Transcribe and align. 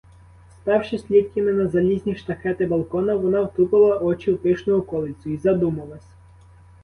Спершись 0.61 1.11
ліктями 1.11 1.51
на 1.51 1.67
залізні 1.67 2.15
штахети 2.15 2.65
балкона, 2.65 3.15
вона 3.15 3.41
втупила 3.41 3.97
очі 3.97 4.31
в 4.33 4.37
пишну 4.37 4.77
околицю 4.77 5.29
й 5.29 5.37
задумалась. 5.37 6.09